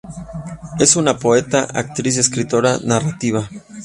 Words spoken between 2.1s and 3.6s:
y escritora narrativa.